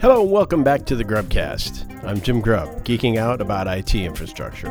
[0.00, 2.04] Hello and welcome back to the GrubbCast.
[2.04, 4.68] I'm Jim Grubb, geeking out about IT infrastructure.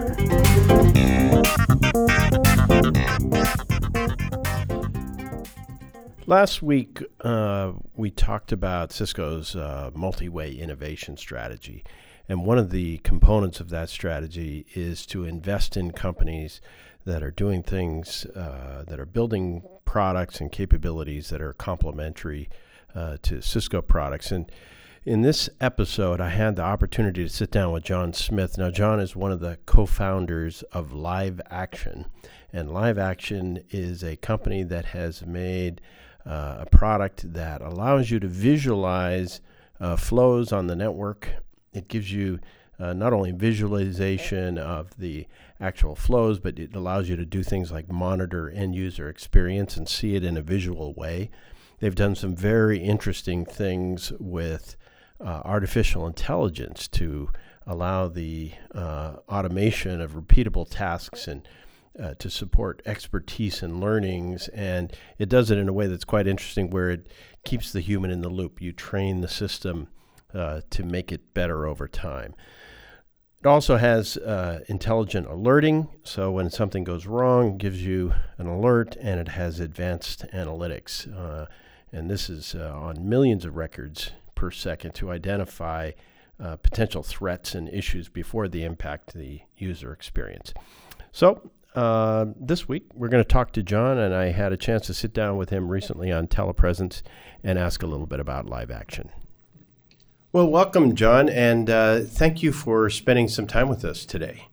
[6.28, 11.84] Last week, uh, we talked about Cisco's uh, multi way innovation strategy.
[12.30, 16.62] And one of the components of that strategy is to invest in companies
[17.06, 22.50] that are doing things uh, that are building products and capabilities that are complementary
[22.96, 24.32] uh, to Cisco products.
[24.32, 24.52] And
[25.06, 28.58] in this episode, I had the opportunity to sit down with John Smith.
[28.58, 32.06] Now, John is one of the co founders of Live Action.
[32.54, 35.82] And Live Action is a company that has made
[36.26, 39.42] uh, a product that allows you to visualize
[39.82, 41.28] uh, flows on the network.
[41.74, 42.40] It gives you
[42.80, 45.28] uh, not only visualization of the
[45.60, 49.88] actual flows, but it allows you to do things like monitor end user experience and
[49.88, 51.30] see it in a visual way.
[51.84, 54.78] They've done some very interesting things with
[55.20, 57.30] uh, artificial intelligence to
[57.68, 61.46] allow the uh, automation of repeatable tasks and
[62.02, 64.48] uh, to support expertise and learnings.
[64.48, 67.12] And it does it in a way that's quite interesting where it
[67.44, 68.62] keeps the human in the loop.
[68.62, 69.90] You train the system
[70.34, 72.34] uh, to make it better over time.
[73.42, 75.90] It also has uh, intelligent alerting.
[76.04, 81.10] So when something goes wrong, it gives you an alert, and it has advanced analytics.
[81.94, 85.92] Uh, and this is on millions of records per second to identify
[86.40, 90.54] uh, potential threats and issues before they impact the user experience.
[91.12, 94.86] So, uh, this week we're going to talk to John, and I had a chance
[94.88, 97.02] to sit down with him recently on telepresence
[97.44, 99.10] and ask a little bit about live action.
[100.32, 104.48] Well, welcome, John, and uh, thank you for spending some time with us today.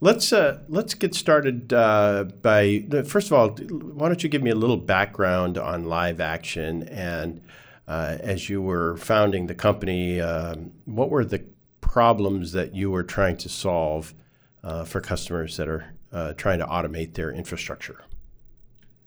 [0.00, 4.50] Let's uh, let's get started uh, by first of all, why don't you give me
[4.50, 7.40] a little background on live action and
[7.88, 11.42] uh, as you were founding the company, um, what were the
[11.80, 14.14] problems that you were trying to solve
[14.62, 18.04] uh, for customers that are uh, trying to automate their infrastructure?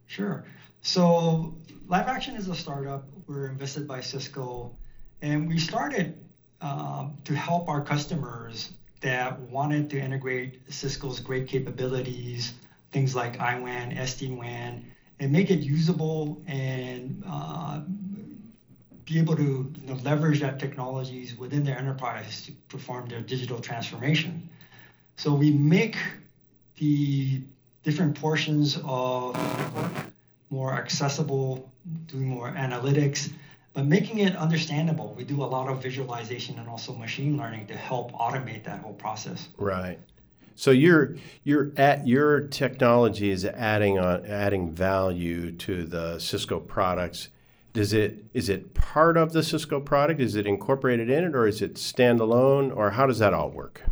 [0.07, 0.43] Sure.
[0.81, 1.55] So
[1.87, 3.05] Live Action is a startup.
[3.27, 4.75] We're invested by Cisco,
[5.21, 6.17] and we started
[6.59, 12.53] um, to help our customers that wanted to integrate Cisco's great capabilities,
[12.91, 14.85] things like iWAN, SD-WAN,
[15.19, 17.81] and make it usable and uh,
[19.05, 23.59] be able to you know, leverage that technologies within their enterprise to perform their digital
[23.59, 24.47] transformation.
[25.15, 25.97] So we make
[26.77, 27.41] the
[27.83, 29.35] different portions of
[30.49, 31.71] more accessible,
[32.07, 33.31] doing more analytics,
[33.73, 35.13] but making it understandable.
[35.17, 38.93] We do a lot of visualization and also machine learning to help automate that whole
[38.93, 39.47] process.
[39.57, 39.99] Right.
[40.55, 47.29] So you're you're at your technology is adding on adding value to the Cisco products.
[47.73, 50.19] Does it is it part of the Cisco product?
[50.19, 53.83] Is it incorporated in it, or is it standalone, or how does that all work?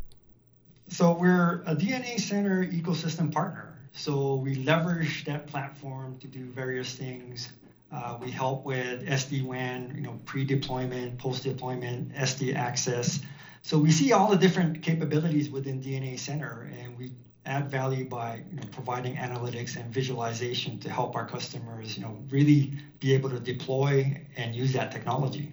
[0.90, 3.80] So we're a DNA Center ecosystem partner.
[3.94, 7.54] So we leverage that platform to do various things
[7.92, 13.20] uh, we help with SD-WAN, you know, pre-deployment, post-deployment, SD access.
[13.62, 17.14] So we see all the different capabilities within DNA Center, and we
[17.46, 22.18] add value by you know, providing analytics and visualization to help our customers, you know,
[22.30, 25.52] really be able to deploy and use that technology.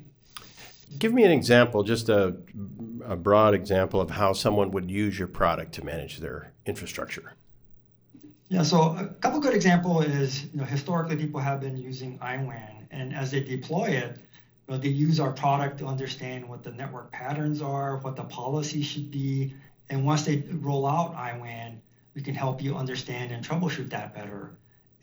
[0.99, 2.37] Give me an example, just a,
[3.05, 7.33] a broad example of how someone would use your product to manage their infrastructure.
[8.49, 12.87] Yeah, so a couple good example is, you know, historically people have been using iWAN,
[12.93, 16.71] and as they deploy it, you know, they use our product to understand what the
[16.71, 19.53] network patterns are, what the policy should be,
[19.89, 21.79] and once they roll out iWAN,
[22.15, 24.53] we can help you understand and troubleshoot that better.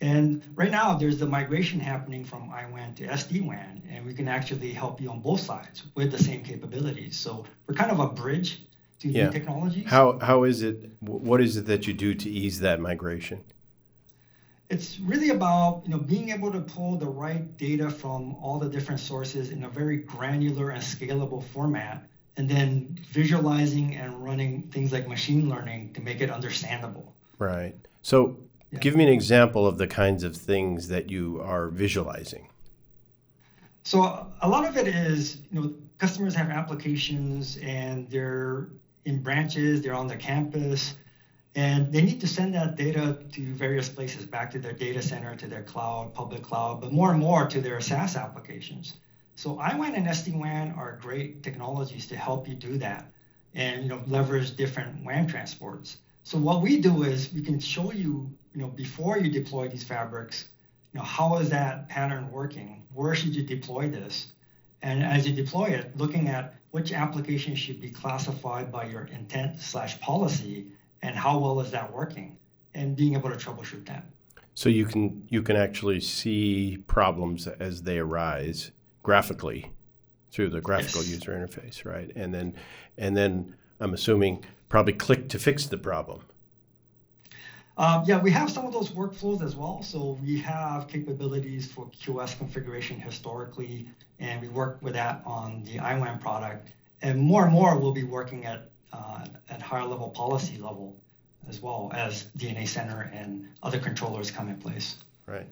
[0.00, 4.72] And right now, there's the migration happening from iWAN to SD-WAN, and we can actually
[4.72, 7.16] help you on both sides with the same capabilities.
[7.16, 8.60] So we're kind of a bridge
[9.04, 9.26] to yeah.
[9.26, 9.86] new technologies.
[9.86, 10.90] How how is it?
[11.00, 13.44] What is it that you do to ease that migration?
[14.70, 18.68] It's really about you know being able to pull the right data from all the
[18.68, 22.08] different sources in a very granular and scalable format,
[22.38, 27.14] and then visualizing and running things like machine learning to make it understandable.
[27.38, 27.74] Right.
[28.00, 28.38] So,
[28.70, 28.78] yeah.
[28.78, 32.48] give me an example of the kinds of things that you are visualizing.
[33.82, 38.68] So a lot of it is, you know, customers have applications and they're
[39.04, 40.94] in branches, they're on the campus,
[41.54, 45.36] and they need to send that data to various places, back to their data center,
[45.36, 48.94] to their cloud, public cloud, but more and more to their SaaS applications.
[49.36, 53.10] So iWAN and SD-WAN are great technologies to help you do that
[53.54, 55.98] and you know leverage different WAN transports.
[56.22, 59.84] So what we do is we can show you, you know, before you deploy these
[59.84, 60.46] fabrics,
[60.92, 62.84] you know, how is that pattern working?
[62.94, 64.28] Where should you deploy this?
[64.82, 69.60] And as you deploy it, looking at which application should be classified by your intent
[69.60, 70.66] slash policy
[71.02, 72.36] and how well is that working
[72.74, 74.04] and being able to troubleshoot that.
[74.54, 78.72] So you can you can actually see problems as they arise
[79.04, 79.70] graphically
[80.32, 81.12] through the graphical yes.
[81.12, 82.10] user interface, right?
[82.16, 82.56] And then
[82.98, 86.22] and then I'm assuming probably click to fix the problem.
[87.76, 89.82] Um, yeah, we have some of those workflows as well.
[89.82, 93.88] So we have capabilities for QoS configuration historically,
[94.20, 96.68] and we work with that on the IWAN product.
[97.02, 100.96] And more and more, we'll be working at uh, at higher level policy level
[101.48, 104.96] as well as DNA Center and other controllers come in place.
[105.26, 105.48] Right.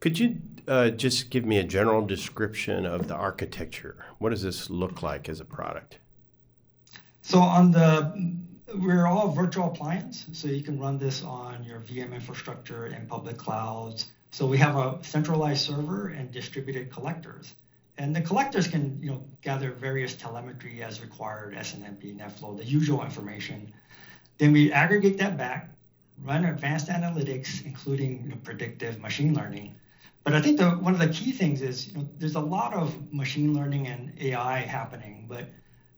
[0.00, 0.36] Could you
[0.68, 3.96] uh, just give me a general description of the architecture?
[4.18, 5.98] What does this look like as a product?
[7.22, 8.36] So on the
[8.78, 13.36] we're all virtual appliance, so you can run this on your VM infrastructure in public
[13.36, 14.06] clouds.
[14.30, 17.54] So we have a centralized server and distributed collectors.
[17.98, 23.04] And the collectors can, you know, gather various telemetry as required, SNMP, NetFlow, the usual
[23.04, 23.72] information.
[24.38, 25.70] Then we aggregate that back,
[26.24, 29.76] run advanced analytics, including you know, predictive machine learning.
[30.24, 32.74] But I think the, one of the key things is you know, there's a lot
[32.74, 35.48] of machine learning and AI happening, but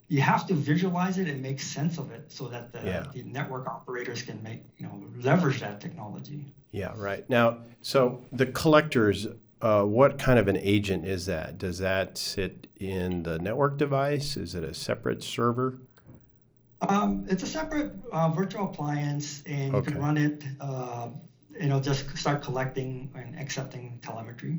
[0.08, 3.06] you have to visualize it and make sense of it so that the, yeah.
[3.12, 6.44] the network operators can make you know leverage that technology.
[6.70, 7.28] Yeah, right.
[7.28, 9.26] Now, so the collectors,
[9.62, 11.58] uh, what kind of an agent is that?
[11.58, 14.36] Does that sit in the network device?
[14.36, 15.78] Is it a separate server?
[16.82, 19.86] Um, it's a separate uh, virtual appliance, and okay.
[19.86, 20.44] you can run it.
[20.60, 21.08] Uh,
[21.58, 24.58] you know, just start collecting and accepting telemetry.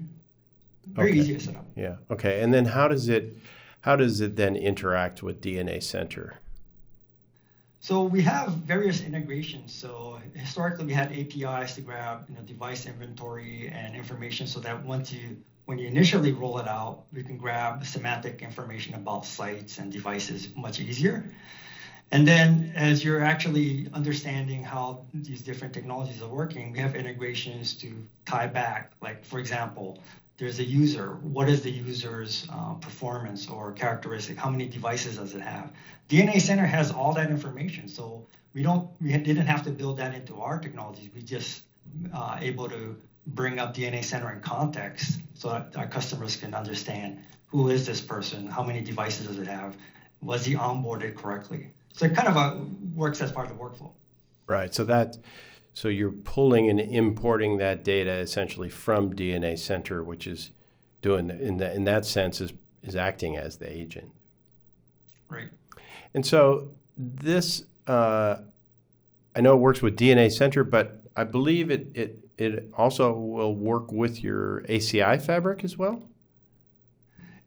[0.93, 1.19] Very okay.
[1.19, 1.67] easy to set up.
[1.75, 1.97] Yeah.
[2.09, 2.41] Okay.
[2.41, 3.37] And then how does it
[3.81, 6.39] how does it then interact with DNA Center?
[7.79, 9.73] So we have various integrations.
[9.73, 14.83] So historically, we had APIs to grab you know device inventory and information, so that
[14.83, 19.77] once you when you initially roll it out, we can grab semantic information about sites
[19.79, 21.29] and devices much easier.
[22.11, 27.73] And then as you're actually understanding how these different technologies are working, we have integrations
[27.75, 27.91] to
[28.25, 28.93] tie back.
[29.01, 29.99] Like, for example,
[30.37, 31.15] there's a user.
[31.21, 34.37] What is the user's uh, performance or characteristic?
[34.37, 35.71] How many devices does it have?
[36.09, 37.87] DNA Center has all that information.
[37.87, 41.09] So we don't, we didn't have to build that into our technologies.
[41.13, 41.63] We just
[42.13, 42.95] uh, able to
[43.27, 48.01] bring up DNA Center in context so that our customers can understand who is this
[48.01, 48.47] person?
[48.47, 49.75] How many devices does it have?
[50.21, 51.71] Was he onboarded correctly?
[51.93, 52.63] So it kind of a,
[52.93, 53.91] works as part of the workflow.
[54.47, 54.73] Right.
[54.73, 55.17] So that
[55.77, 60.49] so you're pulling and importing that data essentially from DNA Center, which is
[61.03, 62.51] doing in that in that sense is
[62.81, 64.11] is acting as the agent.
[65.29, 65.49] Right.
[66.15, 68.37] And so this uh,
[69.35, 73.55] I know it works with DNA Center, but I believe it it it also will
[73.55, 76.01] work with your ACI fabric as well.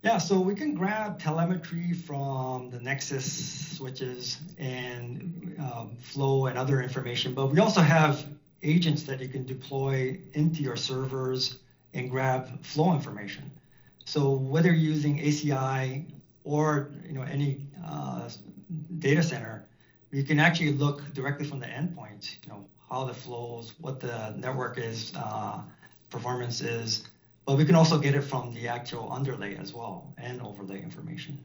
[0.03, 6.81] Yeah, so we can grab telemetry from the Nexus switches and um, flow and other
[6.81, 8.25] information, but we also have
[8.63, 11.59] agents that you can deploy into your servers
[11.93, 13.51] and grab flow information.
[14.07, 16.05] So whether you're using ACI
[16.45, 18.31] or you know any uh,
[19.01, 19.67] data center,
[20.13, 22.37] you can actually look directly from the endpoint.
[22.43, 25.61] You know how the flows, what the network is, uh,
[26.09, 27.10] performance is,
[27.51, 31.45] but we can also get it from the actual underlay as well and overlay information.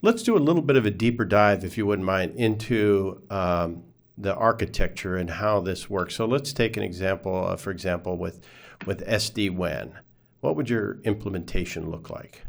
[0.00, 3.82] Let's do a little bit of a deeper dive, if you wouldn't mind, into um,
[4.16, 6.14] the architecture and how this works.
[6.14, 8.46] So let's take an example, uh, for example, with
[8.86, 9.98] with SD WAN.
[10.40, 12.42] What would your implementation look like?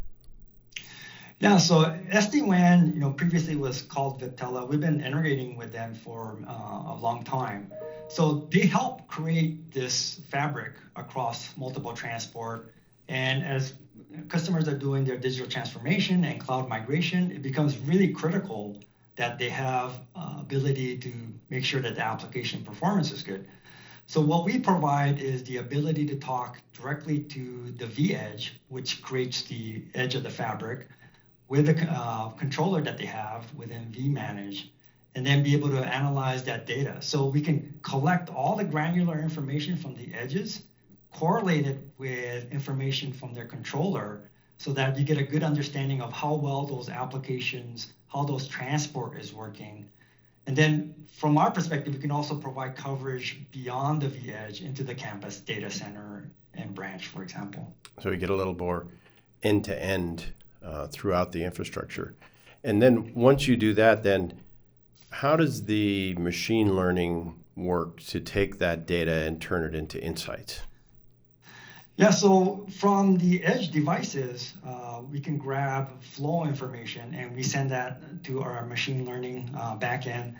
[1.38, 4.66] Yeah, so SD-WAN, you know, previously was called Viptela.
[4.66, 7.70] We've been integrating with them for uh, a long time.
[8.08, 12.72] So they help create this fabric across multiple transport.
[13.08, 13.74] And as
[14.28, 18.78] customers are doing their digital transformation and cloud migration, it becomes really critical
[19.16, 21.12] that they have uh, ability to
[21.48, 23.48] make sure that the application performance is good.
[24.06, 29.42] So what we provide is the ability to talk directly to the vEdge, which creates
[29.42, 30.88] the edge of the fabric,
[31.48, 34.68] with the uh, controller that they have within vManage,
[35.14, 36.98] and then be able to analyze that data.
[37.00, 40.62] So we can collect all the granular information from the edges,
[41.18, 46.12] correlate it with information from their controller, so that you get a good understanding of
[46.12, 49.88] how well those applications, how those transport is working.
[50.46, 54.94] And then from our perspective, we can also provide coverage beyond the vEdge into the
[54.94, 57.74] campus data center and branch, for example.
[58.02, 58.86] So we get a little more
[59.42, 60.32] end to end
[60.62, 62.14] uh, throughout the infrastructure.
[62.62, 64.40] And then once you do that, then
[65.10, 70.60] how does the machine learning work to take that data and turn it into insights?
[71.96, 77.70] Yeah, so from the edge devices, uh, we can grab flow information and we send
[77.70, 80.34] that to our machine learning uh, backend.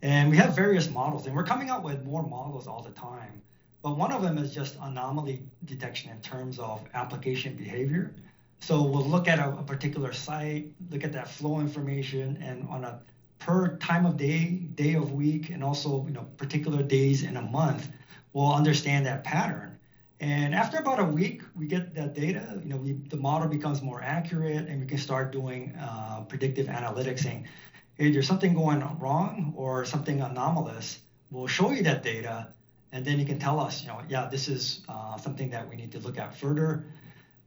[0.00, 3.42] And we have various models, and we're coming out with more models all the time.
[3.82, 8.14] But one of them is just anomaly detection in terms of application behavior.
[8.60, 12.84] So we'll look at a, a particular site, look at that flow information, and on
[12.84, 13.00] a
[13.38, 17.42] per time of day, day of week, and also you know particular days in a
[17.42, 17.88] month,
[18.32, 19.73] we'll understand that pattern
[20.20, 22.60] and after about a week, we get that data.
[22.62, 26.66] You know, we, the model becomes more accurate, and we can start doing uh, predictive
[26.66, 27.48] analytics, saying,
[27.96, 32.48] "Hey, there's something going wrong or something anomalous." We'll show you that data,
[32.92, 35.74] and then you can tell us, you know, yeah, this is uh, something that we
[35.74, 36.84] need to look at further.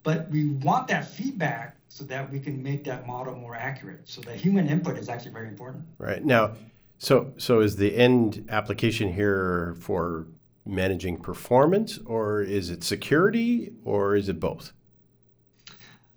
[0.04, 4.02] But we want that feedback so that we can make that model more accurate.
[4.06, 5.86] So the human input is actually very important.
[5.98, 6.56] Right now,
[6.98, 10.28] so so is the end application here for
[10.68, 14.74] managing performance, or is it security, or is it both?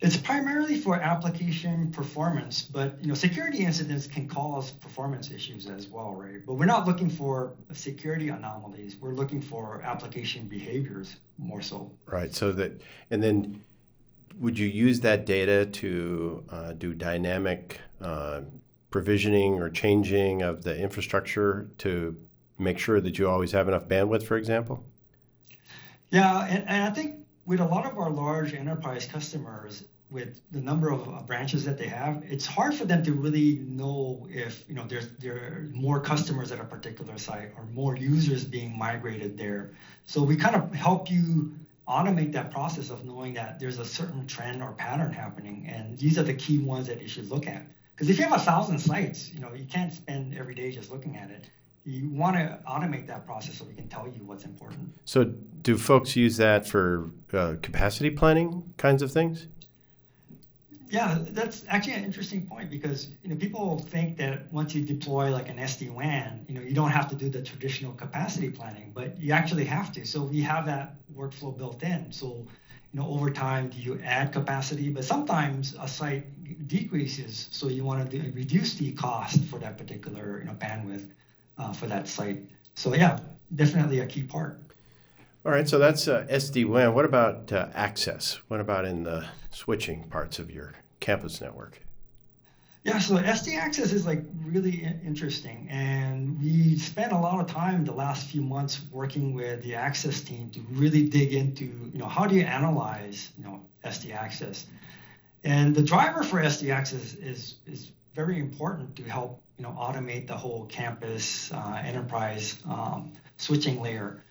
[0.00, 5.88] It's primarily for application performance, but you know, security incidents can cause performance issues as
[5.88, 6.45] well, right?
[6.47, 8.97] But we're not looking for security anomalies.
[8.99, 11.92] We're looking for application behaviors more so.
[12.07, 12.35] Right.
[12.35, 12.80] So that,
[13.11, 13.62] and then,
[14.38, 18.40] would you use that data to uh, do dynamic uh,
[18.90, 22.16] provisioning or changing of the infrastructure to
[22.61, 24.85] make sure that you always have enough bandwidth, for example?
[26.11, 30.61] Yeah, and, and I think with a lot of our large enterprise customers, with the
[30.61, 34.75] number of branches that they have, it's hard for them to really know if you
[34.75, 39.38] know there's there are more customers at a particular site or more users being migrated
[39.38, 39.71] there.
[40.05, 41.52] So we kind of help you
[41.88, 46.19] automate that process of knowing that there's a certain trend or pattern happening, and these
[46.19, 47.64] are the key ones that you should look at.
[47.95, 50.90] Because if you have a thousand sites, you know you can't spend every day just
[50.90, 51.45] looking at it
[51.84, 54.92] you want to automate that process so we can tell you what's important.
[55.04, 59.46] So, do folks use that for uh, capacity planning kinds of things?
[60.88, 65.30] Yeah, that's actually an interesting point because you know people think that once you deploy
[65.30, 68.90] like an SD WAN, you know you don't have to do the traditional capacity planning,
[68.92, 70.04] but you actually have to.
[70.04, 72.10] So we have that workflow built in.
[72.10, 72.44] So
[72.92, 74.90] you know over time, do you add capacity?
[74.90, 76.26] But sometimes a site
[76.66, 81.08] decreases, so you want to reduce the cost for that particular you know bandwidth
[81.61, 82.43] uh, for that site.
[82.75, 83.19] So yeah,
[83.55, 84.61] definitely a key part.
[85.45, 86.95] All right, so that's uh, SD-WAN.
[86.95, 88.40] What about uh, access?
[88.49, 91.81] What about in the switching parts of your campus network?
[92.85, 97.85] Yeah, so SD access is like really interesting, and we spent a lot of time
[97.85, 102.07] the last few months working with the access team to really dig into, you know,
[102.07, 104.67] how do you analyze, you know, SD access,
[105.45, 110.26] and the driver for SD access is is very important to help you know automate
[110.26, 114.25] the whole campus uh, enterprise um, switching layer.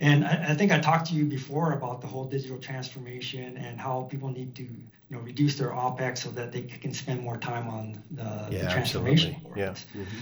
[0.00, 3.78] And I, I, think I talked to you before about the whole digital transformation and
[3.78, 7.36] how people need to you know reduce their opex so that they can spend more
[7.36, 9.34] time on the, yeah, the transformation.
[9.34, 9.62] Absolutely.
[9.62, 9.70] Yeah.
[9.72, 10.20] Mm-hmm.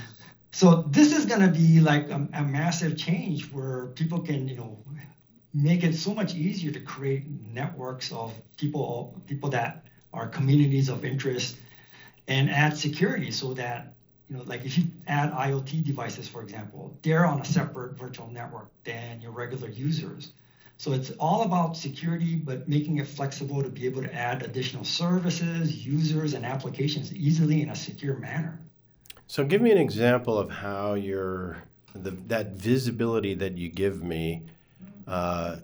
[0.51, 4.57] So this is going to be like a, a massive change where people can you
[4.57, 4.83] know
[5.55, 11.05] make it so much easier to create networks of people people that are communities of
[11.05, 11.57] interest
[12.27, 13.95] and add security so that
[14.31, 18.31] you know, like if you add IoT devices, for example, they're on a separate virtual
[18.31, 20.33] network than your regular users.
[20.77, 24.85] So it's all about security, but making it flexible to be able to add additional
[24.85, 28.59] services, users, and applications easily in a secure manner.
[29.27, 31.59] So give me an example of how your
[31.95, 34.43] the, that visibility that you give me
[35.09, 35.57] uh,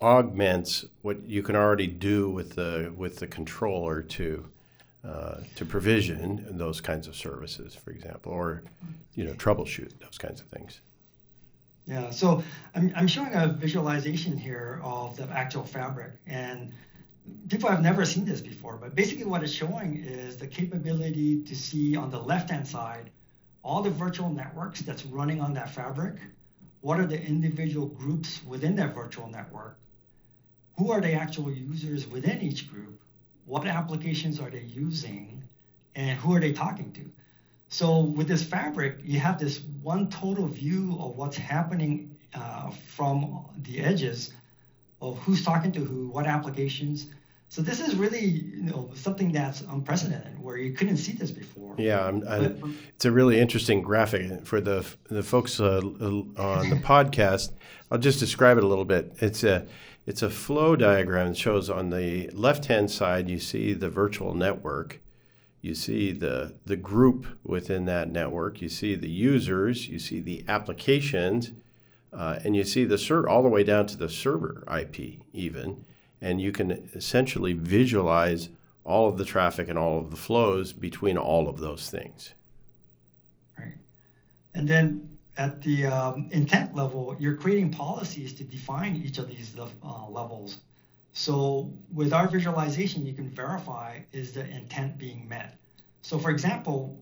[0.00, 4.46] augments what you can already do with the with the controller to
[5.02, 8.62] uh, to provision those kinds of services, for example, or
[9.14, 10.80] you know troubleshoot those kinds of things.
[11.86, 12.42] Yeah, so
[12.74, 16.72] I'm, I'm showing a visualization here of the actual fabric, and
[17.48, 18.76] people have never seen this before.
[18.76, 23.10] But basically, what it's showing is the capability to see on the left-hand side
[23.62, 26.16] all the virtual networks that's running on that fabric.
[26.80, 29.78] What are the individual groups within that virtual network?
[30.78, 32.99] Who are the actual users within each group?
[33.50, 35.42] What applications are they using
[35.96, 37.00] and who are they talking to?
[37.68, 43.44] So with this fabric you have this one total view of what's happening uh, from
[43.62, 44.32] the edges
[45.02, 47.08] of who's talking to who what applications.
[47.48, 51.74] So this is really you know something that's unprecedented where you couldn't see this before.
[51.76, 52.52] Yeah I,
[52.94, 54.46] it's a really interesting graphic.
[54.46, 57.50] For the the folks uh, on the podcast
[57.90, 59.12] i'll just describe it a little bit.
[59.20, 59.66] It's a
[60.10, 64.34] it's a flow diagram that shows on the left hand side, you see the virtual
[64.34, 65.00] network.
[65.62, 68.60] You see the, the group within that network.
[68.60, 69.88] You see the users.
[69.88, 71.52] You see the applications.
[72.12, 75.84] Uh, and you see the ser- all the way down to the server IP, even.
[76.20, 78.48] and you can essentially visualize
[78.82, 82.34] all of the traffic and all of the flows between all of those things.
[83.56, 83.74] Right.
[84.56, 85.09] And then
[85.40, 90.58] at the um, intent level, you're creating policies to define each of these uh, levels.
[91.14, 95.54] So with our visualization, you can verify is the intent being met.
[96.02, 96.94] So for example,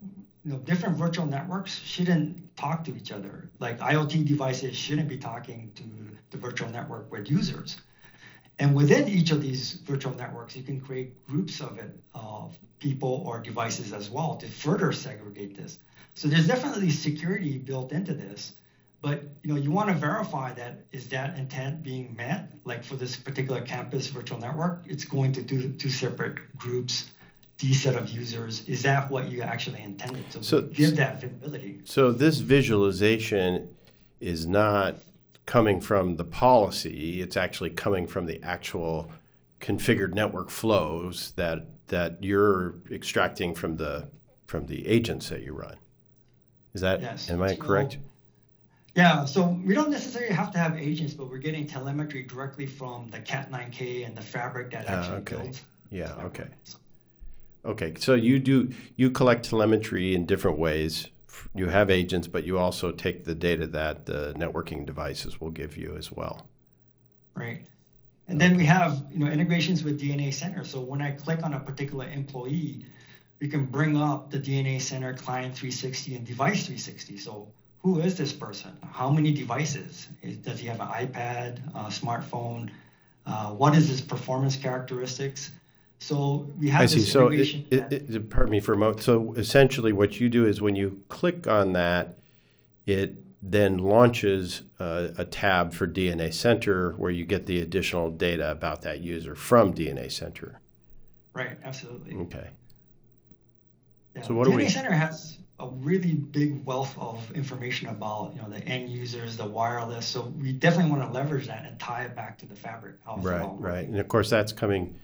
[0.45, 3.51] you know, different virtual networks shouldn't talk to each other.
[3.59, 5.83] Like IoT devices shouldn't be talking to
[6.31, 7.77] the virtual network with users.
[8.61, 13.25] And within each of these virtual networks, you can create groups of it, of people
[13.27, 15.79] or devices as well to further segregate this.
[16.19, 18.55] So there's definitely security built into this,
[19.01, 22.51] but you know you want to verify that is that intent being met.
[22.65, 27.13] Like for this particular campus virtual network, it's going to do two separate groups,
[27.59, 28.69] these set of users.
[28.69, 30.25] Is that what you actually intended?
[30.33, 31.83] So, so give that visibility.
[31.85, 33.69] So this visualization
[34.19, 34.97] is not
[35.47, 39.09] coming from the policy, it's actually coming from the actual
[39.61, 44.09] configured network flows that that you're extracting from the
[44.49, 45.77] from the agents that you run.
[46.75, 47.31] Is that yes.
[47.31, 47.99] am I correct?
[48.95, 53.09] yeah, so we don't necessarily have to have agents, but we're getting telemetry directly from
[53.11, 55.37] the Cat9K and the fabric that ah, actually uh, okay.
[55.37, 55.63] builds.
[55.91, 56.49] Yeah, okay.
[57.65, 61.09] Okay, so you do you collect telemetry in different ways
[61.55, 65.77] you have agents, but you also take the data that the networking devices will give
[65.77, 66.47] you as well.
[67.35, 67.67] Right.
[68.27, 70.65] And then we have you know integrations with DNA Center.
[70.65, 72.85] So when I click on a particular employee,
[73.41, 77.19] we can bring up the DNA Center Client 360 and Device 360.
[77.19, 77.49] So
[77.83, 78.77] who is this person?
[78.91, 80.09] How many devices?
[80.43, 82.71] Does he have an iPad, a smartphone?
[83.25, 85.53] Uh, what is his performance characteristics?
[86.01, 87.01] So we have I see.
[87.01, 87.41] So it,
[87.71, 89.03] it, it, pardon me for a moment.
[89.03, 92.19] So essentially, what you do is when you click on that,
[92.87, 98.51] it then launches uh, a tab for DNA Center where you get the additional data
[98.51, 100.61] about that user from DNA Center.
[101.35, 101.57] Right.
[101.63, 102.17] Absolutely.
[102.17, 102.51] Okay.
[104.19, 104.27] Yeah.
[104.27, 104.69] So what DNA we...
[104.69, 109.47] Center has a really big wealth of information about you know the end users, the
[109.47, 110.07] wireless.
[110.07, 112.97] So we definitely want to leverage that and tie it back to the fabric.
[113.19, 113.49] Right.
[113.59, 113.89] Right.
[113.89, 114.99] And of course, that's coming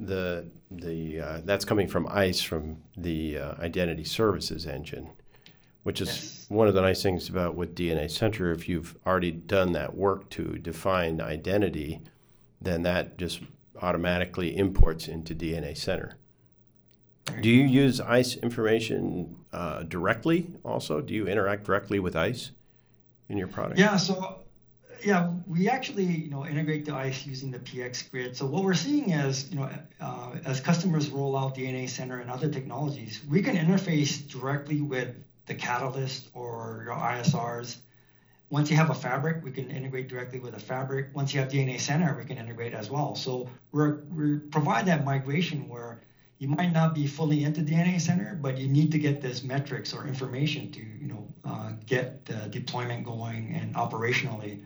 [0.00, 5.08] the the uh, that's coming from ISE from the uh, Identity Services engine,
[5.84, 6.46] which is yes.
[6.48, 8.50] one of the nice things about with DNA Center.
[8.50, 12.00] If you've already done that work to define identity,
[12.60, 13.40] then that just
[13.80, 16.16] automatically imports into DNA Center.
[17.40, 20.50] Do you use ISE information uh, directly?
[20.64, 22.52] Also, do you interact directly with ISE
[23.28, 23.78] in your product?
[23.78, 23.96] Yeah.
[23.96, 24.40] So
[25.04, 28.36] yeah, we actually you know integrate the ISE using the pxGrid.
[28.36, 32.30] So what we're seeing is you know uh, as customers roll out DNA Center and
[32.30, 35.14] other technologies, we can interface directly with
[35.46, 37.76] the Catalyst or your ISRs.
[38.50, 41.08] Once you have a fabric, we can integrate directly with a fabric.
[41.14, 43.14] Once you have DNA Center, we can integrate as well.
[43.14, 46.00] So we're we provide that migration where
[46.42, 49.94] you might not be fully into DNA Center, but you need to get this metrics
[49.94, 54.62] or information to you know uh, get the deployment going and operationally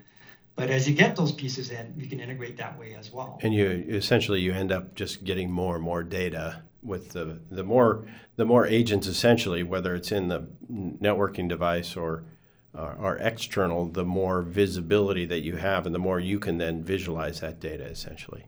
[0.57, 3.39] but as you get those pieces in, you can integrate that way as well.
[3.43, 7.63] And you essentially you end up just getting more and more data with the the
[7.63, 12.25] more the more agents essentially, whether it's in the networking device or
[12.75, 16.83] uh, or external, the more visibility that you have, and the more you can then
[16.83, 18.47] visualize that data essentially.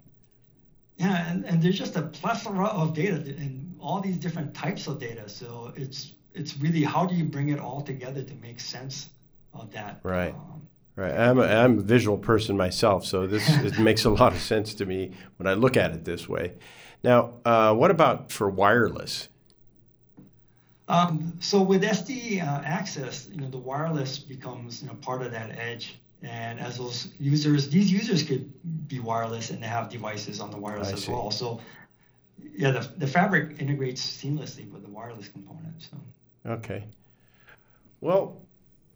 [0.99, 4.99] Yeah, and, and there's just a plethora of data and all these different types of
[4.99, 5.29] data.
[5.29, 9.09] So it's it's really how do you bring it all together to make sense
[9.55, 10.01] of that?
[10.03, 10.35] Right.
[10.35, 10.59] Um,
[10.99, 11.17] Right.
[11.17, 14.75] I'm a, I'm a visual person myself, so this it makes a lot of sense
[14.75, 16.55] to me when I look at it this way.
[17.05, 19.29] Now, uh, what about for wireless?
[20.89, 25.31] Um, so with SD uh, access, you know, the wireless becomes you know part of
[25.31, 26.01] that edge.
[26.22, 28.50] And as those users, these users could
[28.88, 31.12] be wireless and they have devices on the wireless I as see.
[31.12, 31.31] well.
[31.31, 31.61] So
[32.57, 35.81] yeah, the, the fabric integrates seamlessly with the wireless component.
[35.81, 35.96] So.
[36.46, 36.85] Okay.
[38.00, 38.42] Well,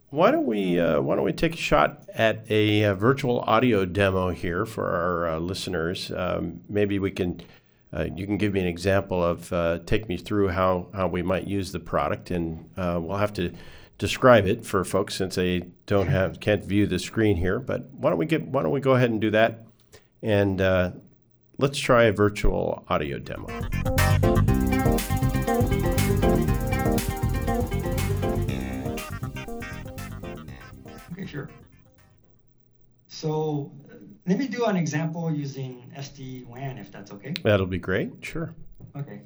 [0.09, 3.83] why don't we uh, Why don't we take a shot at a, uh, virtual audio
[3.83, 6.11] demo here for our uh, listeners?
[6.15, 7.41] Um, maybe we can.
[7.91, 11.21] Uh, you can give me an example of uh, take me through how, how we
[11.21, 13.53] might use the product, and uh, we'll have to
[13.97, 17.59] describe it for folks since they don't have can't view the screen here.
[17.59, 19.65] But why don't we get Why don't we go ahead and do that,
[20.21, 20.59] and
[21.57, 23.47] let's try a virtual audio demo.
[31.11, 31.49] Okay, sure.
[33.07, 33.71] So
[34.25, 37.33] let me do an example using SD-WAN, if that's okay.
[37.43, 38.11] That'll be great.
[38.21, 38.53] Sure.
[38.95, 39.21] Okay.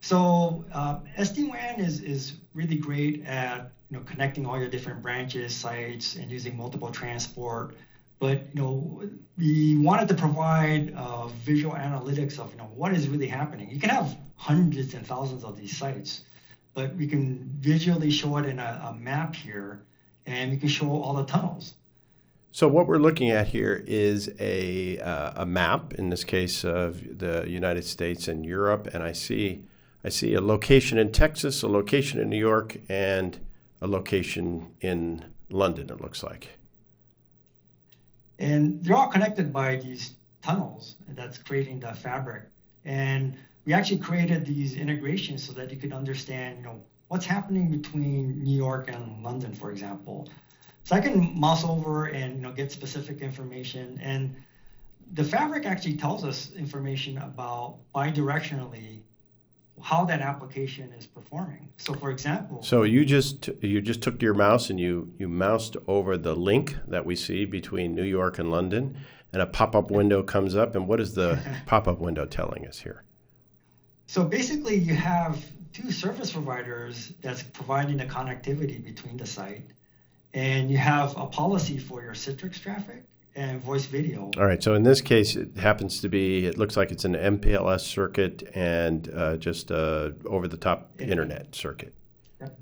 [0.00, 5.54] So uh, SD-WAN is, is really great at you know connecting all your different branches,
[5.54, 7.74] sites, and using multiple transport.
[8.18, 9.02] but you know
[9.36, 13.70] we wanted to provide uh, visual analytics of you know what is really happening.
[13.70, 16.22] You can have hundreds and thousands of these sites,
[16.74, 19.82] but we can visually show it in a, a map here,
[20.26, 21.74] and we can show all the tunnels.
[22.52, 27.18] So what we're looking at here is a uh, a map, in this case of
[27.18, 29.64] the United States and Europe, and I see
[30.04, 33.40] I see a location in Texas, a location in New York, and
[33.84, 35.90] a location in London.
[35.90, 36.48] It looks like.
[38.38, 42.44] And they're all connected by these tunnels that's creating the fabric.
[42.86, 47.70] And we actually created these integrations so that you could understand, you know, what's happening
[47.70, 50.30] between New York and London, for example.
[50.84, 54.00] So I can mouse over and you know get specific information.
[54.02, 54.34] And
[55.12, 59.02] the fabric actually tells us information about bidirectionally
[59.80, 61.68] how that application is performing.
[61.76, 65.76] So, for example, so you just you just took your mouse and you you moused
[65.86, 68.96] over the link that we see between New York and London,
[69.32, 70.74] and a pop-up window comes up.
[70.74, 73.04] And what is the pop-up window telling us here?
[74.06, 79.70] So basically, you have two service providers that's providing the connectivity between the site,
[80.34, 83.04] and you have a policy for your Citrix traffic
[83.36, 84.30] and voice video.
[84.36, 84.62] All right.
[84.62, 86.46] So in this case, it happens to be.
[86.46, 91.10] It looks like it's an MPLS circuit and uh, just uh, over-the-top internet.
[91.10, 91.94] internet circuit.
[92.40, 92.58] Yep.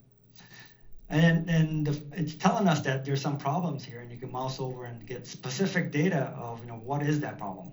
[1.10, 4.60] And and the, it's telling us that there's some problems here, and you can mouse
[4.60, 7.72] over and get specific data of you know what is that problem.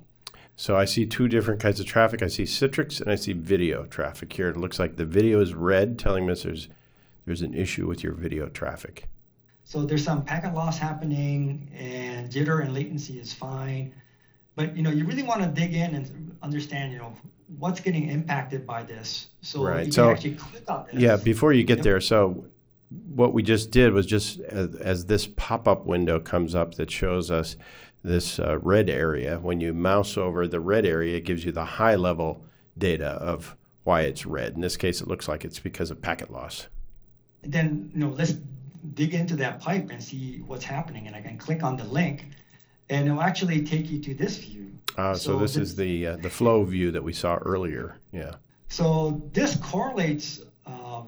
[0.55, 2.21] So I see two different kinds of traffic.
[2.21, 4.49] I see Citrix and I see video traffic here.
[4.49, 6.67] It looks like the video is red, telling us there's
[7.25, 9.07] there's an issue with your video traffic.
[9.69, 13.93] So there's some packet loss happening, and jitter and latency is fine.
[14.55, 17.13] But you know, you really want to dig in and understand, you know,
[17.59, 19.27] what's getting impacted by this.
[19.41, 19.85] So right.
[19.85, 20.95] you so, can actually click on this.
[20.95, 21.83] Yeah, before you get yep.
[21.83, 22.45] there, so
[23.13, 27.29] what we just did was just as, as this pop-up window comes up that shows
[27.29, 27.55] us
[28.01, 31.65] this uh, red area, when you mouse over the red area, it gives you the
[31.65, 32.43] high-level
[32.75, 34.55] data of why it's red.
[34.55, 36.69] In this case, it looks like it's because of packet loss.
[37.43, 38.33] then you know, let's
[38.93, 41.07] dig into that pipe and see what's happening.
[41.07, 42.27] And I can click on the link,
[42.89, 44.71] and it'll actually take you to this view.
[44.97, 47.97] Uh, so, so, this, this is the uh, the flow view that we saw earlier.
[48.11, 48.35] Yeah.
[48.69, 51.03] So this correlates uh,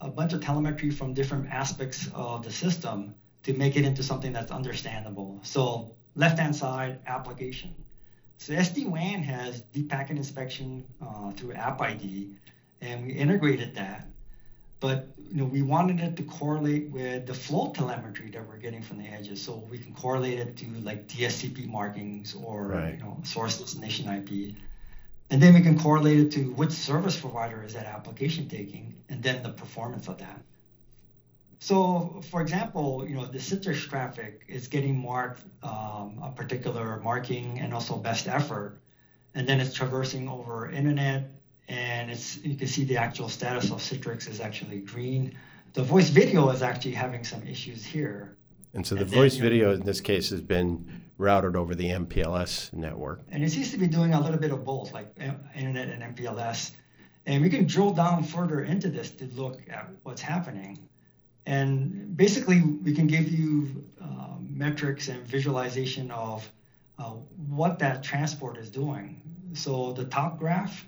[0.00, 4.32] a bunch of telemetry from different aspects of the system to make it into something
[4.32, 5.40] that's understandable.
[5.42, 7.74] So left-hand side application.
[8.36, 12.30] So SD-WAN has deep packet inspection uh, through App ID,
[12.80, 14.06] and we integrated that
[14.80, 18.82] but you know we wanted it to correlate with the flow telemetry that we're getting
[18.82, 19.42] from the edges.
[19.42, 22.94] So we can correlate it to like DSCP markings or right.
[22.94, 24.54] you know source destination IP
[25.30, 29.22] and then we can correlate it to which service provider is that application taking and
[29.22, 30.40] then the performance of that.
[31.58, 37.58] So for example you know the Citrix traffic is getting marked um, a particular marking
[37.58, 38.80] and also best effort.
[39.34, 41.30] And then it's traversing over internet
[41.68, 45.36] and it's you can see the actual status of Citrix is actually green.
[45.74, 48.36] The voice video is actually having some issues here.
[48.74, 51.90] And so the and voice then, video in this case has been routed over the
[51.90, 53.20] MPLS network.
[53.30, 55.18] And it seems to be doing a little bit of both, like
[55.54, 56.72] internet and MPLS.
[57.26, 60.78] And we can drill down further into this to look at what's happening.
[61.44, 66.50] And basically, we can give you uh, metrics and visualization of
[66.98, 67.12] uh,
[67.48, 69.20] what that transport is doing.
[69.54, 70.87] So the top graph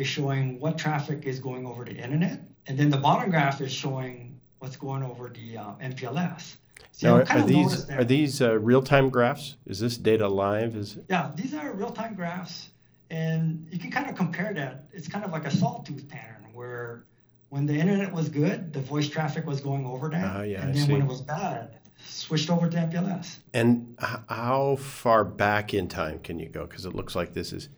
[0.00, 3.72] is showing what traffic is going over the internet, and then the bottom graph is
[3.72, 6.56] showing what's going over the uh, MPLS.
[6.92, 9.56] So now, are, these are these uh, real-time graphs?
[9.66, 10.74] Is this data live?
[10.74, 11.04] Is it?
[11.08, 12.70] Yeah, these are real-time graphs,
[13.10, 14.86] and you can kind of compare that.
[14.92, 17.04] It's kind of like a sawtooth pattern where
[17.50, 20.74] when the internet was good, the voice traffic was going over that, uh, yeah, and
[20.74, 23.38] then when it was bad, switched over to MPLS.
[23.52, 23.96] And
[24.28, 26.66] how far back in time can you go?
[26.66, 27.68] Because it looks like this is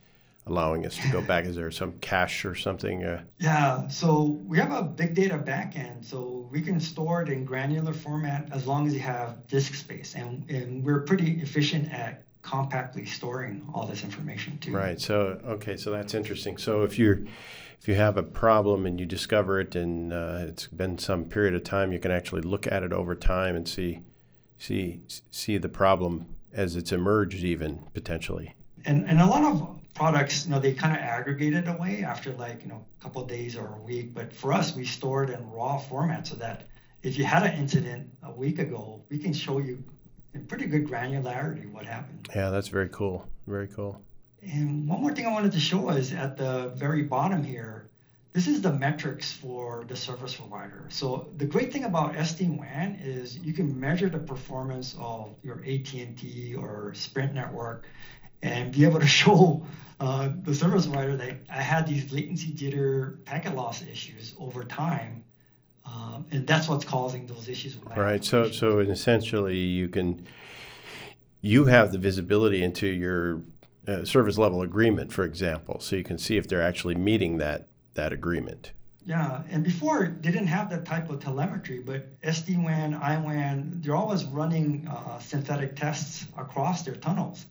[0.47, 1.45] allowing us to go back?
[1.45, 3.05] Is there some cache or something?
[3.05, 7.45] Uh, yeah, so we have a big data backend, so we can store it in
[7.45, 12.25] granular format as long as you have disk space, and, and we're pretty efficient at
[12.43, 14.73] compactly storing all this information too.
[14.73, 15.01] Right.
[15.01, 16.59] So okay, so that's interesting.
[16.59, 17.21] So if you're
[17.81, 21.55] if you have a problem and you discover it and uh, it's been some period
[21.55, 24.01] of time, you can actually look at it over time and see
[24.59, 25.01] see
[25.31, 28.55] see the problem as it's emerged even potentially.
[28.85, 32.63] And and a lot of products, you know, they kind of aggregated away after like,
[32.63, 34.13] you know, a couple days or a week.
[34.13, 36.67] But for us, we store it in raw format so that
[37.05, 39.81] if you had an incident a week ago, we can show you
[40.35, 42.29] in pretty good granularity what happened.
[42.35, 43.29] Yeah, that's very cool.
[43.47, 44.03] Very cool.
[44.43, 47.89] And one more thing I wanted to show is at the very bottom here,
[48.33, 50.87] this is the metrics for the service provider.
[50.89, 56.57] So the great thing about SD-WAN is you can measure the performance of your AT&T
[56.59, 57.85] or Sprint network
[58.43, 59.65] and be able to show
[60.03, 65.23] uh, the service provider that I had these latency jitter packet loss issues over time.
[65.87, 67.77] Um, and that's what's causing those issues.
[67.97, 68.25] Right.
[68.25, 70.27] So, so essentially, you can
[71.41, 73.43] you have the visibility into your
[73.87, 77.69] uh, service level agreement, for example, so you can see if they're actually meeting that
[77.95, 78.73] that agreement.
[79.05, 84.25] Yeah, and before they didn't have that type of telemetry, but SD-WAN, IWAN, they're always
[84.25, 87.47] running uh, synthetic tests across their tunnels.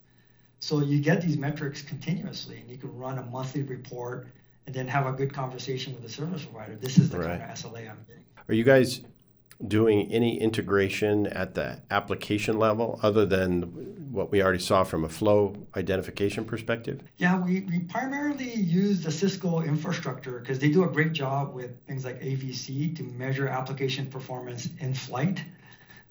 [0.62, 4.28] So you get these metrics continuously, and you can run a monthly report
[4.68, 6.76] and then have a good conversation with the service provider.
[6.76, 7.40] This is the right.
[7.40, 8.24] kind of SLA I'm getting.
[8.48, 9.02] Are you guys
[9.68, 13.64] doing any integration at the application level other than
[14.12, 17.02] what we already saw from a flow identification perspective?
[17.18, 21.72] Yeah, we, we primarily use the Cisco infrastructure because they do a great job with
[21.88, 25.44] things like AVC to measure application performance in flight.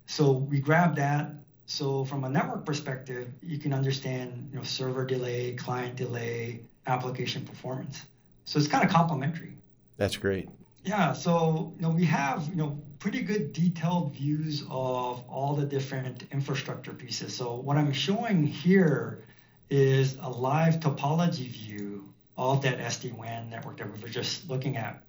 [0.07, 1.35] So we grab that.
[1.71, 7.45] So from a network perspective, you can understand you know server delay, client delay, application
[7.45, 8.07] performance.
[8.45, 9.57] So it's kind of complementary.
[9.97, 10.49] That's great.
[10.83, 15.65] Yeah, so you know we have you know pretty good detailed views of all the
[15.65, 17.37] different infrastructure pieces.
[17.37, 19.23] So what I'm showing here
[19.71, 25.05] is a live topology view of that SD-WAN network that we were just looking at.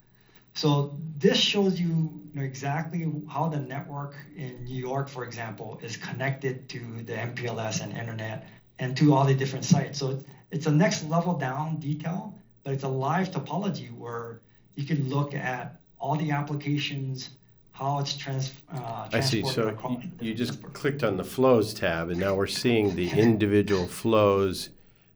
[0.54, 5.80] So this shows you, you know, exactly how the network in New York, for example,
[5.82, 8.48] is connected to the MPLS and internet
[8.80, 10.00] and to all the different sites.
[10.00, 14.42] So it's a next level down detail, but it's a live topology where
[14.76, 17.30] you can look at all the applications,
[17.72, 19.44] how it's trans, uh, I see.
[19.44, 19.78] So
[20.20, 24.70] you, just clicked on the flows tab, and now we're seeing the individual flows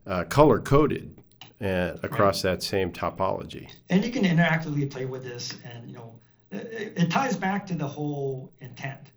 [0.05, 1.15] uh, color coded
[1.61, 2.51] uh, across right.
[2.51, 3.69] that same topology.
[3.89, 6.14] And you can interactively play with this, and you know,
[6.51, 9.11] it, it ties back to the whole intent.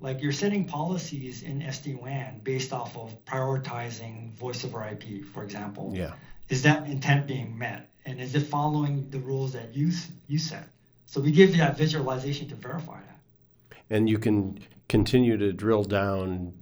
[0.00, 5.92] Like you're setting policies in SD-WAN based off of prioritizing voice over IP, for example.
[5.94, 6.14] Yeah.
[6.48, 7.90] Is that intent being met?
[8.06, 9.90] and is it following the rules that you
[10.26, 10.68] you set?
[11.06, 13.78] So we give you that visualization to verify that.
[13.90, 16.52] And you can continue to drill down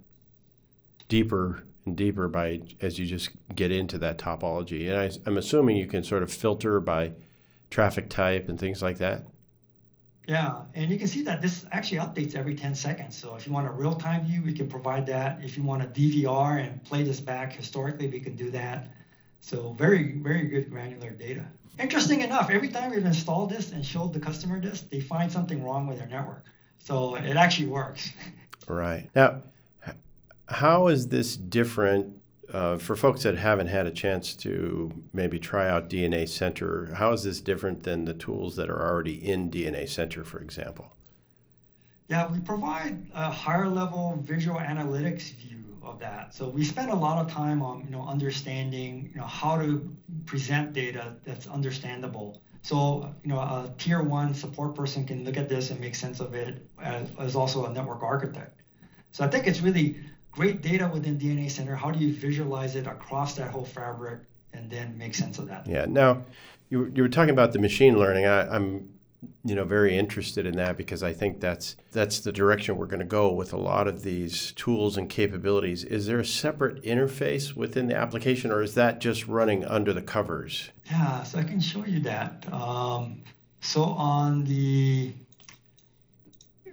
[1.08, 4.88] deeper and deeper by as you just get into that topology.
[4.88, 7.12] And I, I'm assuming you can sort of filter by
[7.70, 9.24] traffic type and things like that.
[10.28, 13.16] Yeah, and you can see that this actually updates every 10 seconds.
[13.16, 15.40] So if you want a real-time view, we can provide that.
[15.42, 18.88] If you want a DVR and play this back historically, we can do that.
[19.40, 21.44] So very, very good granular data.
[21.80, 25.64] Interesting enough, every time we've installed this and showed the customer this, they find something
[25.64, 26.44] wrong with their network.
[26.78, 28.12] So it actually works.
[28.68, 29.10] Right.
[29.16, 29.42] Now,
[30.46, 32.21] how is this different
[32.52, 36.92] uh, for folks that haven't had a chance to maybe try out DNA Center?
[36.94, 40.92] How is this different than the tools that are already in DNA Center, for example?
[42.08, 46.34] Yeah, we provide a higher level visual analytics view of that.
[46.34, 49.90] So we spend a lot of time on you know understanding you know how to
[50.26, 52.42] present data that's understandable.
[52.60, 56.20] So you know a tier one support person can look at this and make sense
[56.20, 58.60] of it as, as also a network architect.
[59.10, 59.96] So I think it's really
[60.32, 61.76] great data within DNA Center.
[61.76, 64.20] How do you visualize it across that whole fabric
[64.52, 65.66] and then make sense of that?
[65.66, 65.86] Yeah.
[65.88, 66.24] Now,
[66.70, 68.26] you, you were talking about the machine learning.
[68.26, 68.88] I, I'm
[69.44, 73.00] you know very interested in that because I think that's that's the direction we're going
[73.00, 75.84] to go with a lot of these tools and capabilities.
[75.84, 80.02] Is there a separate interface within the application, or is that just running under the
[80.02, 80.70] covers?
[80.86, 82.52] Yeah, so I can show you that.
[82.52, 83.22] Um,
[83.60, 85.12] so on the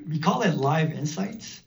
[0.08, 1.62] we call it Live Insights,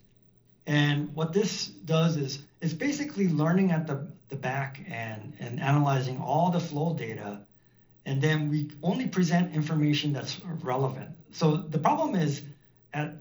[0.66, 6.18] and what this does is it's basically learning at the the back end and analyzing
[6.18, 7.40] all the flow data
[8.07, 11.11] and then we only present information that's relevant.
[11.31, 12.42] So the problem is
[12.92, 13.14] at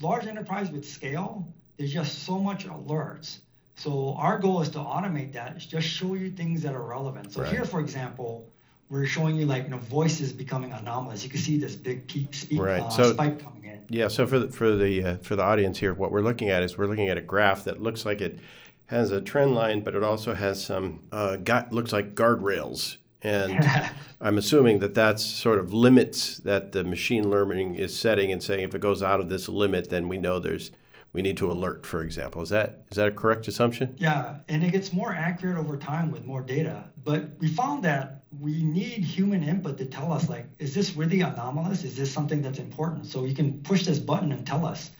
[0.00, 3.38] large enterprise with scale, there's just so much alerts.
[3.74, 7.32] So our goal is to automate that, just show you things that are relevant.
[7.32, 7.52] So right.
[7.52, 8.48] here, for example,
[8.88, 11.24] we're showing you like you know voices becoming anomalous.
[11.24, 12.80] You can see this big peak speak, right.
[12.80, 13.65] uh, so, spike coming in.
[13.88, 14.08] Yeah.
[14.08, 16.76] So for the, for the uh, for the audience here, what we're looking at is
[16.76, 18.38] we're looking at a graph that looks like it
[18.86, 22.96] has a trend line, but it also has some uh, got looks like guardrails
[23.26, 23.64] and
[24.20, 28.60] I'm assuming that that's sort of limits that the machine learning is setting and saying
[28.62, 30.70] if it goes out of this limit, then we know there's
[31.12, 32.42] we need to alert, for example.
[32.42, 33.94] Is that is that a correct assumption?
[33.98, 36.84] Yeah, and it gets more accurate over time with more data.
[37.04, 41.20] But we found that we need human input to tell us like, is this really
[41.22, 41.84] anomalous?
[41.84, 43.06] Is this something that's important?
[43.06, 44.90] So you can push this button and tell us,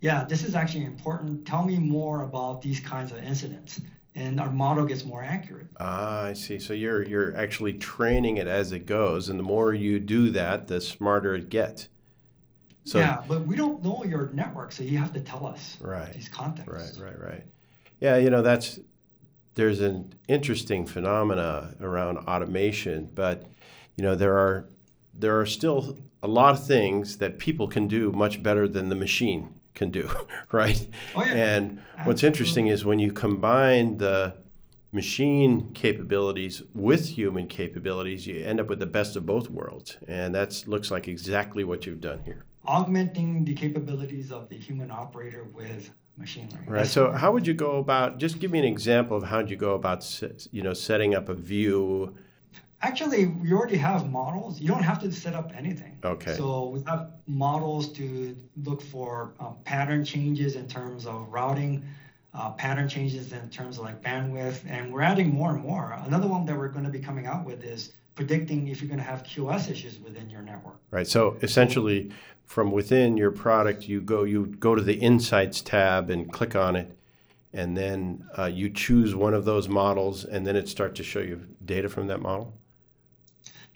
[0.00, 1.46] yeah, this is actually important.
[1.46, 3.80] Tell me more about these kinds of incidents
[4.18, 5.68] and our model gets more accurate.
[5.78, 6.58] Ah, I see.
[6.58, 10.66] So you're you're actually training it as it goes, and the more you do that,
[10.66, 11.88] the smarter it gets.
[12.84, 16.12] So, yeah, but we don't know your network, so you have to tell us right,
[16.12, 16.98] these contexts.
[16.98, 17.44] Right, right, right.
[18.00, 18.78] Yeah, you know that's
[19.54, 23.44] there's an interesting phenomena around automation, but
[23.96, 24.68] you know there are
[25.12, 28.94] there are still a lot of things that people can do much better than the
[28.94, 30.08] machine can do,
[30.52, 30.86] right?
[31.14, 31.32] Oh, yeah.
[31.32, 32.04] And Absolutely.
[32.04, 34.34] what's interesting is when you combine the
[34.92, 39.98] machine capabilities with human capabilities, you end up with the best of both worlds.
[40.06, 42.44] And that looks like exactly what you've done here.
[42.68, 46.70] Augmenting the capabilities of the human operator with machine learning.
[46.70, 46.86] Right.
[46.86, 48.18] So how would you go about?
[48.18, 50.00] Just give me an example of how you go about,
[50.52, 52.14] you know, setting up a view.
[52.82, 54.60] Actually, we already have models.
[54.60, 55.98] You don't have to set up anything.
[56.04, 56.34] Okay.
[56.34, 61.82] So we have models to look for um, pattern changes in terms of routing,
[62.34, 65.98] uh, pattern changes in terms of like bandwidth, and we're adding more and more.
[66.04, 68.98] Another one that we're going to be coming out with is predicting if you're going
[68.98, 70.76] to have QoS issues within your network.
[70.90, 71.06] Right.
[71.06, 72.10] So essentially,
[72.48, 76.76] from within your product, you go you go to the Insights tab and click on
[76.76, 76.98] it,
[77.52, 81.20] and then uh, you choose one of those models, and then it starts to show
[81.20, 82.54] you data from that model.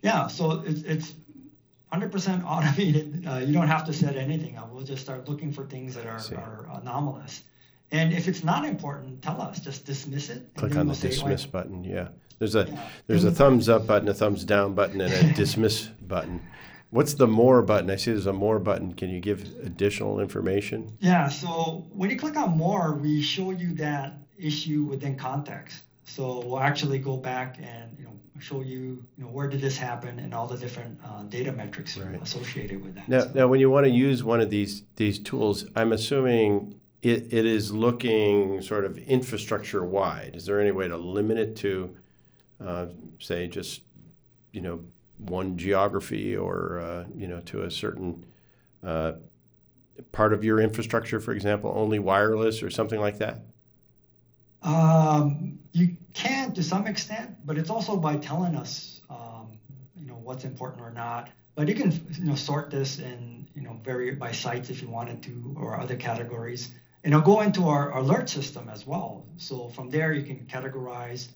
[0.00, 0.26] Yeah.
[0.26, 1.14] So it's it's
[1.92, 3.26] 100% automated.
[3.28, 4.72] Uh, you don't have to set anything up.
[4.72, 7.44] We'll just start looking for things that are, are anomalous.
[7.90, 9.60] And if it's not important, tell us.
[9.60, 10.54] Just dismiss it.
[10.56, 11.84] Click on the say, dismiss button.
[11.84, 12.08] Yeah.
[12.38, 12.88] There's a yeah.
[13.06, 16.40] there's a thumbs up button, a thumbs down button, and a dismiss button.
[16.92, 17.88] What's the more button?
[17.88, 18.92] I see there's a more button.
[18.92, 20.94] Can you give additional information?
[21.00, 21.26] Yeah.
[21.28, 25.84] So when you click on more, we show you that issue within context.
[26.04, 29.78] So we'll actually go back and you know show you you know where did this
[29.78, 32.20] happen and all the different uh, data metrics right.
[32.20, 33.08] associated with that.
[33.08, 33.30] Now, so.
[33.36, 37.46] now, when you want to use one of these these tools, I'm assuming it, it
[37.46, 40.36] is looking sort of infrastructure wide.
[40.36, 41.96] Is there any way to limit it to,
[42.62, 42.86] uh,
[43.18, 43.80] say, just
[44.52, 44.84] you know
[45.26, 48.24] one geography or uh, you know to a certain
[48.82, 49.12] uh,
[50.12, 53.42] part of your infrastructure, for example, only wireless or something like that?
[54.62, 59.58] Um, you can to some extent, but it's also by telling us, um,
[59.96, 61.30] you know, what's important or not.
[61.54, 64.88] But you can, you know, sort this in, you know, vary by sites if you
[64.88, 66.70] wanted to, or other categories.
[67.04, 69.26] And it'll go into our alert system as well.
[69.36, 71.28] So from there, you can categorize.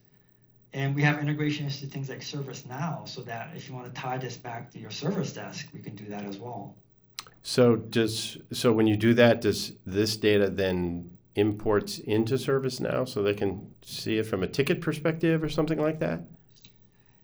[0.77, 4.19] And we have integrations to things like ServiceNow, so that if you want to tie
[4.19, 6.77] this back to your service desk, we can do that as well.
[7.43, 13.23] So does so when you do that, does this data then imports into ServiceNow so
[13.23, 16.21] they can see it from a ticket perspective or something like that?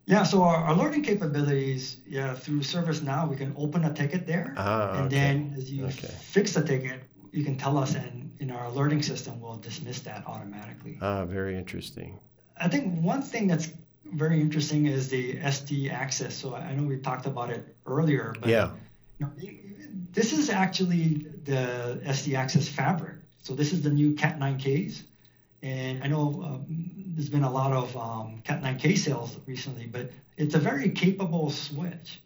[0.07, 4.55] Yeah, so our, our learning capabilities, yeah, through ServiceNow, we can open a ticket there,
[4.57, 5.15] ah, and okay.
[5.15, 6.15] then as you okay.
[6.21, 10.27] fix the ticket, you can tell us, and in our alerting system, we'll dismiss that
[10.27, 10.97] automatically.
[11.03, 12.19] Ah, very interesting.
[12.57, 13.71] I think one thing that's
[14.13, 16.35] very interesting is the SD access.
[16.35, 18.71] So I know we talked about it earlier, but yeah.
[19.19, 19.33] You know,
[20.13, 23.17] this is actually the SD access fabric.
[23.43, 25.03] So this is the new Cat 9Ks.
[25.63, 26.67] And I know um,
[27.15, 31.51] there's been a lot of um, Cat 9K sales recently, but it's a very capable
[31.51, 32.21] switch.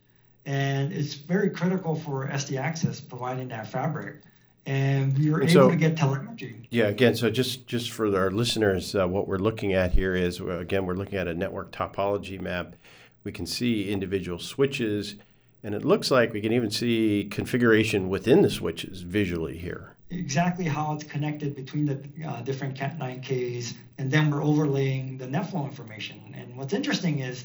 [0.46, 4.22] And it's very critical for SD access providing that fabric.
[4.66, 6.68] And we were able so, to get telemetry.
[6.70, 10.40] Yeah, again, so just, just for our listeners, uh, what we're looking at here is,
[10.40, 12.74] again, we're looking at a network topology map.
[13.22, 15.14] We can see individual switches,
[15.62, 20.64] and it looks like we can even see configuration within the switches visually here exactly
[20.64, 25.64] how it's connected between the uh, different Cat 9Ks, and then we're overlaying the NetFlow
[25.64, 26.34] information.
[26.36, 27.44] And what's interesting is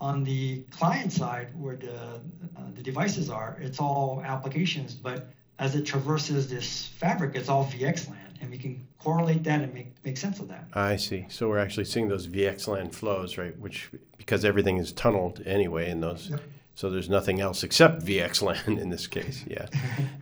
[0.00, 5.30] on the client side, where the uh, the devices are, it's all applications, but
[5.60, 9.92] as it traverses this fabric, it's all VXLAN, and we can correlate that and make
[10.04, 10.64] make sense of that.
[10.72, 11.26] I see.
[11.28, 13.56] So we're actually seeing those VXLAN flows, right?
[13.58, 16.30] Which because everything is tunneled anyway in those.
[16.30, 16.40] Yep
[16.80, 19.44] so there's nothing else except VXLAN in this case.
[19.50, 19.66] Yeah.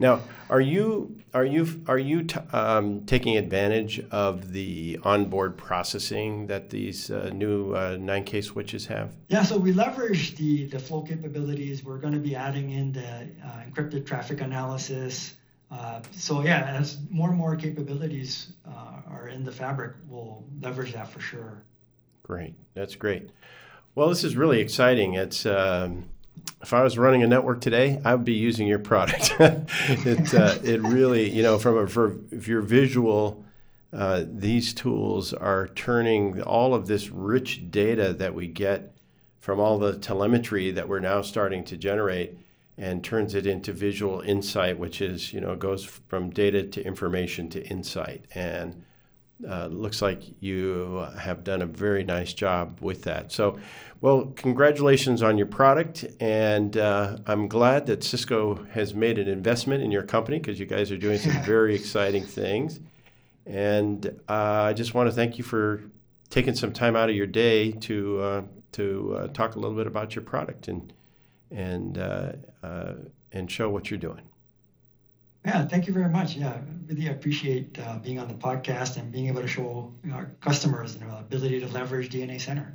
[0.00, 6.48] now, are you are you are you t- um, taking advantage of the onboard processing
[6.48, 9.12] that these uh, new uh, 9K switches have?
[9.28, 9.44] Yeah.
[9.44, 11.84] So we leverage the the flow capabilities.
[11.84, 15.34] We're going to be adding in the uh, encrypted traffic analysis.
[15.70, 20.92] Uh, so yeah, as more and more capabilities uh, are in the fabric, we'll leverage
[20.94, 21.62] that for sure.
[22.22, 22.54] Great.
[22.74, 23.30] That's great.
[23.94, 25.14] Well, this is really exciting.
[25.14, 26.08] It's um,
[26.62, 29.34] if I was running a network today, I would be using your product.
[29.40, 33.44] it uh, it really you know from a for if you're visual,
[33.92, 38.94] uh, these tools are turning all of this rich data that we get
[39.40, 42.36] from all the telemetry that we're now starting to generate
[42.78, 47.50] and turns it into visual insight, which is you know goes from data to information
[47.50, 48.82] to insight and
[49.46, 53.30] uh, looks like you have done a very nice job with that.
[53.30, 53.58] So,
[54.00, 59.82] well, congratulations on your product, and uh, I'm glad that Cisco has made an investment
[59.82, 62.80] in your company because you guys are doing some very exciting things.
[63.46, 65.82] And uh, I just want to thank you for
[66.30, 69.86] taking some time out of your day to uh, to uh, talk a little bit
[69.86, 70.92] about your product and
[71.50, 72.32] and uh,
[73.32, 74.22] and show what you're doing.
[75.44, 76.36] Yeah, thank you very much.
[76.36, 80.96] Yeah, really appreciate uh, being on the podcast and being able to show our customers
[80.96, 82.74] the ability to leverage DNA Center.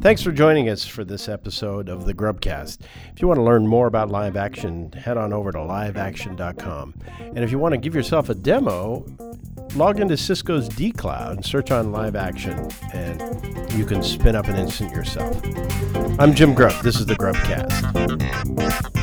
[0.00, 2.78] Thanks for joining us for this episode of the GrubbCast.
[3.12, 6.94] If you want to learn more about live action, head on over to liveaction.com.
[7.18, 9.04] And if you want to give yourself a demo,
[9.74, 13.20] log into Cisco's dCloud and search on live action, and
[13.72, 15.40] you can spin up an instant yourself.
[16.18, 16.82] I'm Jim Grubb.
[16.82, 18.99] This is the GrubbCast.